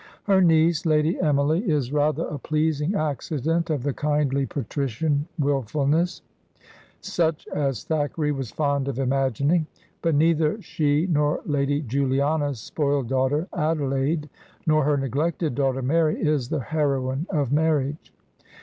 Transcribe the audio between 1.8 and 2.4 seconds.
rather a